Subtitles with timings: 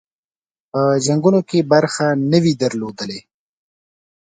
[0.71, 3.19] په جنګونو کې برخه نه وي درلودلې.